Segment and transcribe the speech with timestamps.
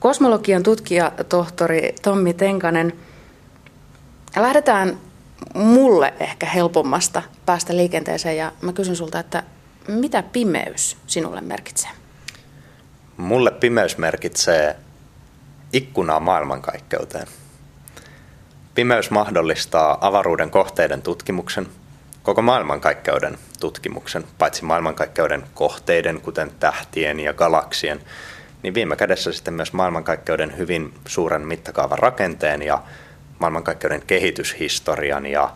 [0.00, 2.92] Kosmologian tutkija tohtori Tommi Tenkanen,
[4.36, 4.98] lähdetään
[5.54, 9.42] mulle ehkä helpommasta päästä liikenteeseen ja mä kysyn sulta, että
[9.88, 11.90] mitä pimeys sinulle merkitsee?
[13.16, 14.76] Mulle pimeys merkitsee
[15.72, 17.26] ikkunaa maailmankaikkeuteen.
[18.74, 21.66] Pimeys mahdollistaa avaruuden kohteiden tutkimuksen,
[22.22, 28.00] koko maailmankaikkeuden tutkimuksen, paitsi maailmankaikkeuden kohteiden, kuten tähtien ja galaksien,
[28.62, 32.82] niin viime kädessä sitten myös maailmankaikkeuden hyvin suuren mittakaavan rakenteen ja
[33.38, 35.52] maailmankaikkeuden kehityshistorian ja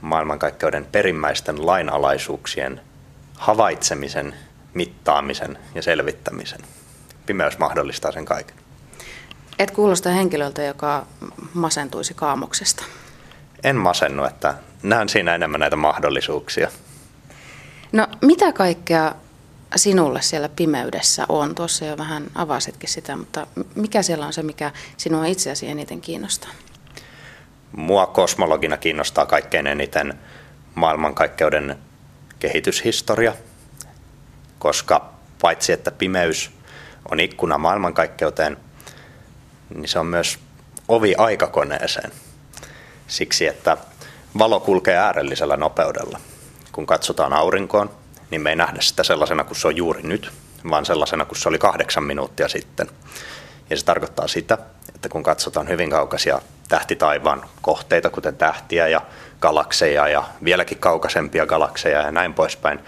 [0.00, 2.80] maailmankaikkeuden perimmäisten lainalaisuuksien
[3.36, 4.34] havaitsemisen,
[4.74, 6.60] mittaamisen ja selvittämisen.
[7.26, 8.56] Pimeys mahdollistaa sen kaiken.
[9.58, 11.06] Et kuulosta henkilöltä, joka
[11.54, 12.84] masentuisi kaamuksesta.
[13.64, 16.68] En masennu, että näen siinä enemmän näitä mahdollisuuksia.
[17.92, 19.14] No mitä kaikkea
[19.76, 21.54] sinulle siellä pimeydessä on?
[21.54, 26.50] Tuossa jo vähän avasitkin sitä, mutta mikä siellä on se, mikä sinua itseäsi eniten kiinnostaa?
[27.76, 30.18] Mua kosmologina kiinnostaa kaikkein eniten
[30.74, 31.78] maailmankaikkeuden
[32.38, 33.34] kehityshistoria,
[34.58, 35.12] koska
[35.42, 36.50] paitsi että pimeys
[37.10, 38.56] on ikkuna maailmankaikkeuteen,
[39.74, 40.38] niin se on myös
[40.88, 42.12] ovi aikakoneeseen.
[43.06, 43.76] Siksi, että
[44.38, 46.20] valo kulkee äärellisellä nopeudella.
[46.72, 47.90] Kun katsotaan aurinkoon,
[48.32, 50.32] niin me ei nähdä sitä sellaisena kuin se on juuri nyt,
[50.70, 52.88] vaan sellaisena kuin se oli kahdeksan minuuttia sitten.
[53.70, 54.58] Ja se tarkoittaa sitä,
[54.94, 59.00] että kun katsotaan hyvin kaukaisia tähtitaivaan kohteita, kuten tähtiä ja
[59.40, 62.78] galakseja ja vieläkin kaukaisempia galakseja ja näin poispäin,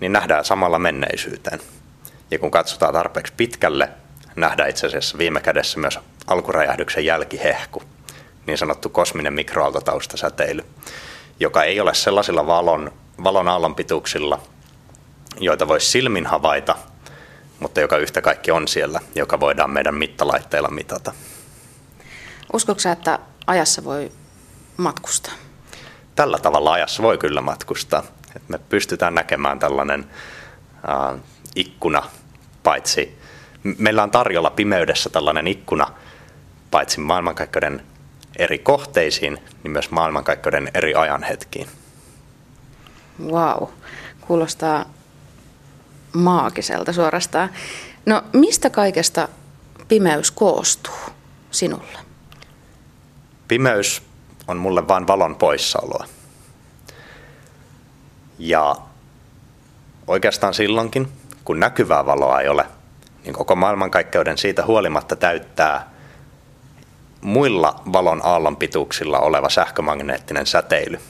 [0.00, 1.60] niin nähdään samalla menneisyyteen.
[2.30, 3.88] Ja kun katsotaan tarpeeksi pitkälle,
[4.36, 7.82] nähdään itse asiassa viime kädessä myös alkuräjähdyksen jälkihehku,
[8.46, 10.64] niin sanottu kosminen mikroaaltotaustasäteily,
[11.40, 12.92] joka ei ole sellaisilla valon,
[13.24, 14.40] valon aallonpituuksilla,
[15.40, 16.74] joita voisi silmin havaita,
[17.60, 21.12] mutta joka yhtä kaikki on siellä, joka voidaan meidän mittalaitteilla mitata.
[22.52, 24.12] Uskotko että ajassa voi
[24.76, 25.34] matkustaa?
[26.14, 28.02] Tällä tavalla ajassa voi kyllä matkustaa.
[28.36, 30.10] Et me pystytään näkemään tällainen
[30.88, 31.20] äh,
[31.56, 32.02] ikkuna,
[32.62, 33.22] paitsi
[33.78, 35.86] meillä on tarjolla pimeydessä tällainen ikkuna,
[36.70, 37.82] paitsi maailmankaikkeuden
[38.38, 41.68] eri kohteisiin, niin myös maailmankaikkeuden eri ajanhetkiin.
[43.24, 43.68] Wow,
[44.20, 44.84] kuulostaa
[46.12, 47.50] maagiselta suorastaan.
[48.06, 49.28] No mistä kaikesta
[49.88, 50.94] pimeys koostuu
[51.50, 51.98] sinulle?
[53.48, 54.02] Pimeys
[54.48, 56.06] on mulle vain valon poissaoloa.
[58.38, 58.76] Ja
[60.06, 61.08] oikeastaan silloinkin,
[61.44, 62.66] kun näkyvää valoa ei ole,
[63.24, 65.90] niin koko maailmankaikkeuden siitä huolimatta täyttää
[67.20, 71.00] muilla valon aallonpituuksilla oleva sähkömagneettinen säteily.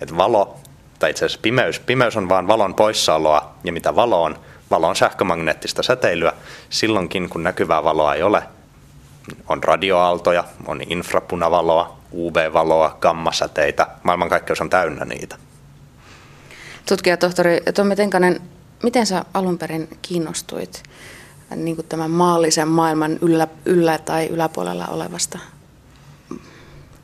[0.00, 0.56] Et valo,
[1.02, 4.38] tai itse asiassa pimeys, pimeys on vain valon poissaoloa, ja mitä valo on?
[4.70, 6.32] Valo on sähkömagneettista säteilyä.
[6.70, 8.42] Silloinkin, kun näkyvää valoa ei ole,
[9.48, 13.86] on radioaaltoja, on infrapunavaloa, UV-valoa, gammasäteitä.
[14.02, 15.36] Maailmankaikkeus on täynnä niitä.
[16.88, 18.40] Tutkija tohtori Tommi Tenkanen,
[18.82, 20.82] miten sä alun perin kiinnostuit
[21.56, 25.38] niin kuin tämän maallisen maailman yllä, yllä tai yläpuolella olevasta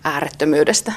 [0.04, 0.92] äärettömyydestä?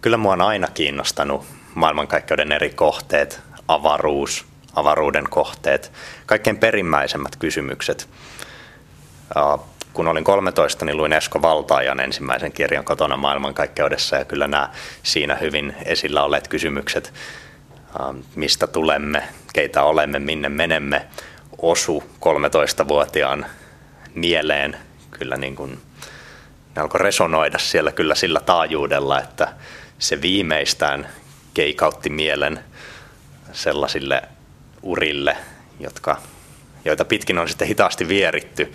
[0.00, 5.92] Kyllä mua on aina kiinnostanut maailmankaikkeuden eri kohteet, avaruus, avaruuden kohteet,
[6.26, 8.08] kaikkein perimmäisemmät kysymykset.
[9.92, 14.70] Kun olin 13, niin luin Esko Valtaajan ensimmäisen kirjan kotona maailmankaikkeudessa ja kyllä nämä
[15.02, 17.14] siinä hyvin esillä olleet kysymykset,
[18.34, 19.22] mistä tulemme,
[19.52, 21.06] keitä olemme, minne menemme,
[21.58, 23.46] osu 13-vuotiaan
[24.14, 24.76] mieleen
[25.10, 25.78] kyllä niin kuin,
[26.76, 29.48] ne alkoi resonoida siellä kyllä sillä taajuudella, että
[29.98, 31.08] se viimeistään
[31.58, 32.64] keikautti mielen
[33.52, 34.22] sellaisille
[34.82, 35.36] urille,
[35.80, 36.16] jotka,
[36.84, 38.72] joita pitkin on sitten hitaasti vieritty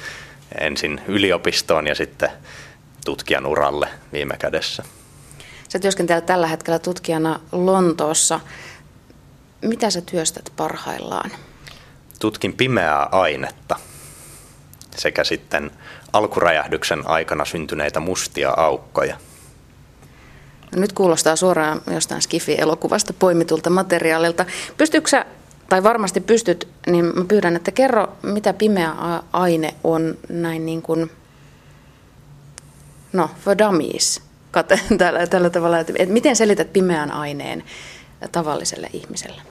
[0.59, 2.29] ensin yliopistoon ja sitten
[3.05, 4.83] tutkijan uralle viime kädessä.
[5.69, 8.39] Sä työskentelet tällä hetkellä tutkijana Lontoossa.
[9.61, 11.31] Mitä sä työstät parhaillaan?
[12.19, 13.75] tutkin pimeää ainetta
[14.97, 15.71] sekä sitten
[16.13, 19.17] alkuräjähdyksen aikana syntyneitä mustia aukkoja.
[20.75, 24.45] Nyt kuulostaa suoraan jostain Skifi-elokuvasta poimitulta materiaalilta.
[24.77, 25.25] Pystytkö sä,
[25.69, 28.93] tai varmasti pystyt, niin mä pyydän, että kerro, mitä pimeä
[29.33, 31.11] aine on näin niin kuin,
[33.13, 34.21] no, for dummies,
[34.97, 37.63] tällä, tällä tavalla, että miten selität pimeän aineen
[38.31, 39.41] tavalliselle ihmiselle?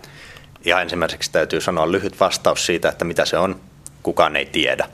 [0.65, 3.61] Ihan ensimmäiseksi täytyy sanoa lyhyt vastaus siitä, että mitä se on.
[4.03, 4.89] Kukaan ei tiedä.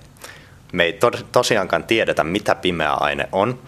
[0.73, 0.99] Me ei
[1.33, 3.59] tosiaankaan tiedetä, mitä pimeä aine on,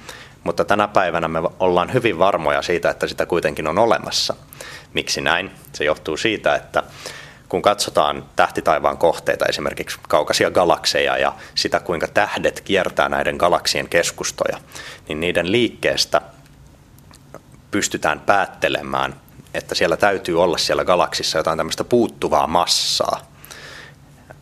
[0.44, 4.34] mutta tänä päivänä me ollaan hyvin varmoja siitä, että sitä kuitenkin on olemassa.
[4.94, 5.50] Miksi näin?
[5.72, 6.82] Se johtuu siitä, että
[7.48, 14.58] kun katsotaan tähtitaivaan kohteita, esimerkiksi kaukaisia galakseja ja sitä, kuinka tähdet kiertää näiden galaksien keskustoja,
[15.08, 16.20] niin niiden liikkeestä
[17.70, 19.14] pystytään päättelemään,
[19.54, 23.20] että siellä täytyy olla siellä galaksissa jotain tämmöistä puuttuvaa massaa.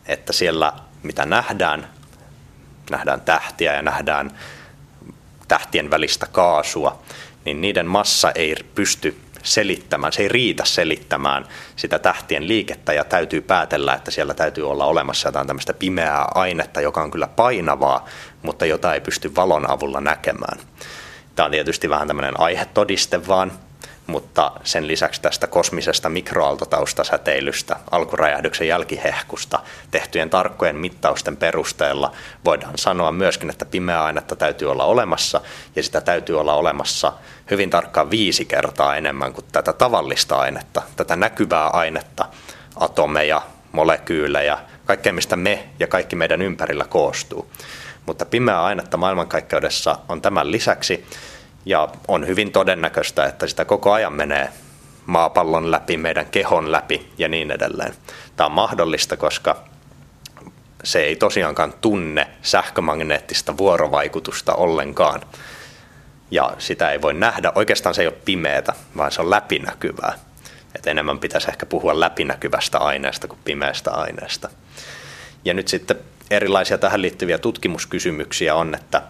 [0.05, 0.73] Että siellä,
[1.03, 1.89] mitä nähdään,
[2.91, 4.31] nähdään tähtiä ja nähdään
[5.49, 6.99] tähtien välistä kaasua,
[7.45, 13.41] niin niiden massa ei pysty selittämään, se ei riitä selittämään sitä tähtien liikettä ja täytyy
[13.41, 18.05] päätellä, että siellä täytyy olla olemassa jotain tämmöistä pimeää ainetta, joka on kyllä painavaa,
[18.41, 20.59] mutta jota ei pysty valon avulla näkemään.
[21.35, 23.51] Tämä on tietysti vähän tämmöinen aihetodiste vaan,
[24.09, 29.59] mutta sen lisäksi tästä kosmisesta mikroaaltotaustasäteilystä, alkuräjähdyksen jälkihehkusta
[29.91, 32.11] tehtyjen tarkkojen mittausten perusteella
[32.45, 35.41] voidaan sanoa myöskin, että pimeää ainetta täytyy olla olemassa
[35.75, 37.13] ja sitä täytyy olla olemassa
[37.51, 42.25] hyvin tarkkaan viisi kertaa enemmän kuin tätä tavallista ainetta, tätä näkyvää ainetta,
[42.75, 43.41] atomeja,
[43.71, 47.51] molekyylejä, kaikkea mistä me ja kaikki meidän ympärillä koostuu.
[48.05, 51.05] Mutta pimeää ainetta maailmankaikkeudessa on tämän lisäksi
[51.65, 54.49] ja on hyvin todennäköistä, että sitä koko ajan menee
[55.05, 57.93] maapallon läpi, meidän kehon läpi ja niin edelleen.
[58.35, 59.63] Tämä on mahdollista, koska
[60.83, 65.21] se ei tosiaankaan tunne sähkömagneettista vuorovaikutusta ollenkaan.
[66.31, 67.51] Ja sitä ei voi nähdä.
[67.55, 70.13] Oikeastaan se ei ole pimeätä, vaan se on läpinäkyvää.
[70.75, 74.49] Et enemmän pitäisi ehkä puhua läpinäkyvästä aineesta kuin pimeästä aineesta.
[75.45, 75.97] Ja nyt sitten
[76.31, 79.01] erilaisia tähän liittyviä tutkimuskysymyksiä on, että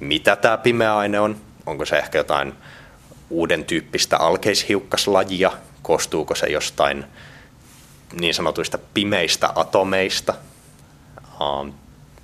[0.00, 2.52] mitä tämä pimeä aine on, onko se ehkä jotain
[3.30, 5.52] uuden tyyppistä alkeishiukkaslajia,
[5.82, 7.04] koostuuko se jostain
[8.20, 10.34] niin sanotuista pimeistä atomeista,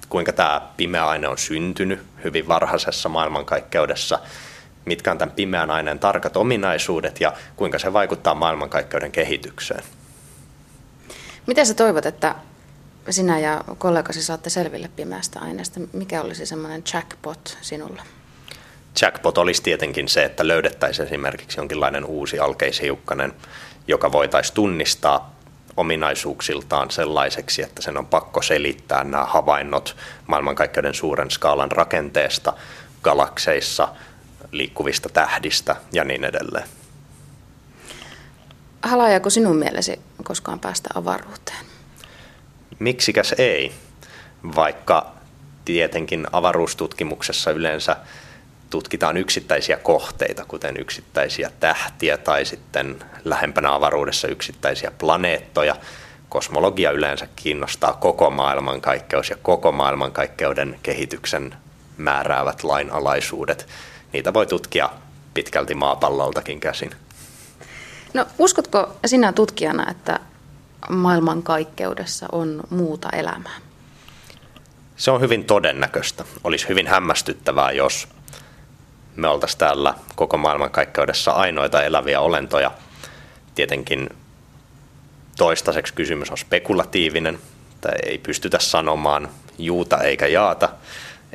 [0.08, 4.18] kuinka tämä pimeä aine on syntynyt hyvin varhaisessa maailmankaikkeudessa,
[4.84, 9.84] mitkä on tämän pimeän aineen tarkat ominaisuudet ja kuinka se vaikuttaa maailmankaikkeuden kehitykseen.
[11.46, 12.34] Miten sä toivot, että
[13.10, 15.80] sinä ja kollegasi saatte selville pimeästä aineesta?
[15.92, 18.02] Mikä olisi semmoinen jackpot sinulle?
[19.02, 23.32] Jackpot olisi tietenkin se, että löydettäisiin esimerkiksi jonkinlainen uusi alkeishiukkanen,
[23.86, 25.34] joka voitaisiin tunnistaa
[25.76, 29.96] ominaisuuksiltaan sellaiseksi, että sen on pakko selittää nämä havainnot
[30.26, 32.52] maailmankaikkeuden suuren skaalan rakenteesta,
[33.02, 33.88] galakseissa,
[34.52, 36.68] liikkuvista tähdistä ja niin edelleen.
[38.82, 41.64] Halaajako sinun mielesi koskaan päästä avaruuteen?
[42.78, 43.72] Miksikäs ei,
[44.56, 45.12] vaikka
[45.64, 47.96] tietenkin avaruustutkimuksessa yleensä
[48.70, 55.76] tutkitaan yksittäisiä kohteita, kuten yksittäisiä tähtiä tai sitten lähempänä avaruudessa yksittäisiä planeettoja.
[56.28, 61.54] Kosmologia yleensä kiinnostaa koko maailmankaikkeus ja koko maailmankaikkeuden kehityksen
[61.96, 63.68] määräävät lainalaisuudet.
[64.12, 64.90] Niitä voi tutkia
[65.34, 66.90] pitkälti maapalloltakin käsin.
[68.14, 70.20] No uskotko sinä tutkijana, että
[70.88, 73.56] maailmankaikkeudessa on muuta elämää?
[74.96, 76.24] Se on hyvin todennäköistä.
[76.44, 78.08] Olisi hyvin hämmästyttävää, jos
[79.16, 82.70] me oltaisiin täällä koko maailmankaikkeudessa ainoita eläviä olentoja.
[83.54, 84.08] Tietenkin
[85.38, 87.38] toistaiseksi kysymys on spekulatiivinen,
[87.74, 89.28] että ei pystytä sanomaan
[89.58, 90.68] juuta eikä jaata.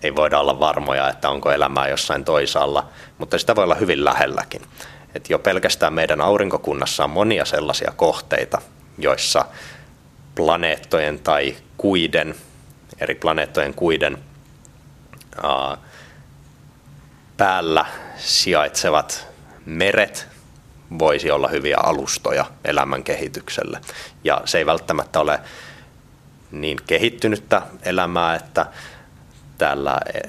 [0.04, 2.88] Ei voida olla varmoja, että onko elämää jossain toisaalla,
[3.18, 4.62] mutta sitä voi olla hyvin lähelläkin.
[5.16, 8.62] Et jo pelkästään meidän aurinkokunnassa on monia sellaisia kohteita,
[8.98, 9.46] joissa
[10.36, 12.36] planeettojen tai kuiden,
[13.00, 14.18] eri planeettojen kuiden
[17.38, 17.86] päällä
[18.18, 19.28] sijaitsevat
[19.66, 20.28] meret
[21.00, 23.80] voisi olla hyviä alustoja elämän kehitykselle.
[24.24, 25.40] Ja se ei välttämättä ole
[26.52, 28.66] niin kehittynyttä elämää, että
[29.58, 30.20] täällä e,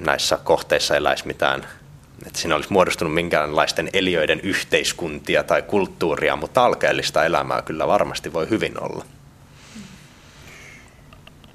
[0.00, 1.66] näissä kohteissa eläisi mitään,
[2.26, 8.50] että siinä olisi muodostunut minkäänlaisten eliöiden yhteiskuntia tai kulttuuria, mutta alkeellista elämää kyllä varmasti voi
[8.50, 9.04] hyvin olla.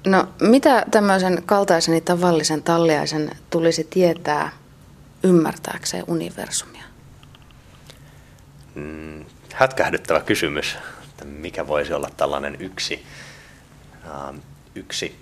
[0.06, 4.59] No mitä tämmöisen kaltaisen tavallisen talliaisen tulisi tietää
[5.22, 6.84] ymmärtääkseen universumia?
[8.74, 9.24] Mm,
[9.54, 10.78] hätkähdyttävä kysymys,
[11.10, 13.06] että mikä voisi olla tällainen yksi,
[14.06, 14.40] äh,
[14.74, 15.18] yksi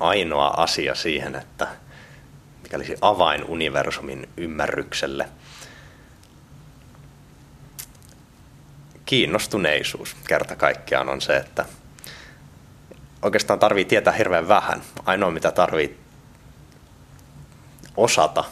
[0.00, 1.68] ainoa asia siihen, että
[2.62, 5.28] mikä olisi avain universumin ymmärrykselle.
[9.06, 11.64] Kiinnostuneisuus kerta kaikkiaan on se, että
[13.22, 14.82] oikeastaan tarvii tietää hirveän vähän.
[15.06, 15.98] Ainoa mitä tarvii
[17.96, 18.44] osata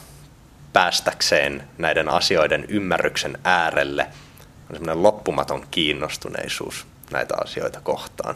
[0.73, 4.07] päästäkseen näiden asioiden ymmärryksen äärelle
[4.69, 8.35] on semmoinen loppumaton kiinnostuneisuus näitä asioita kohtaan.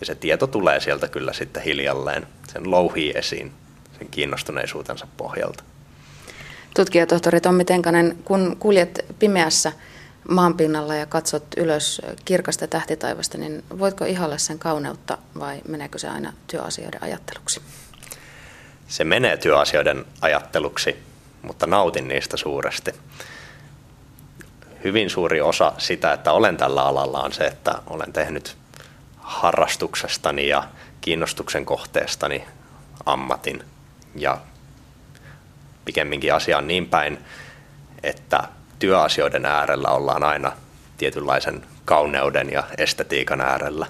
[0.00, 3.52] Ja se tieto tulee sieltä kyllä sitten hiljalleen, sen louhii esiin
[3.98, 5.64] sen kiinnostuneisuutensa pohjalta.
[6.76, 9.72] Tutkijatohtori Tommi Tenkanen, kun kuljet pimeässä
[10.28, 16.32] maanpinnalla ja katsot ylös kirkasta tähtitaivasta, niin voitko ihailla sen kauneutta vai meneekö se aina
[16.46, 17.60] työasioiden ajatteluksi?
[18.88, 20.96] Se menee työasioiden ajatteluksi,
[21.42, 22.94] mutta nautin niistä suuresti.
[24.84, 28.56] Hyvin suuri osa sitä, että olen tällä alalla, on se, että olen tehnyt
[29.16, 30.64] harrastuksestani ja
[31.00, 32.44] kiinnostuksen kohteestani
[33.06, 33.64] ammatin.
[34.14, 34.38] Ja
[35.84, 37.18] pikemminkin asia on niin päin,
[38.02, 38.42] että
[38.78, 40.52] työasioiden äärellä ollaan aina
[40.96, 43.86] tietynlaisen kauneuden ja estetiikan äärellä.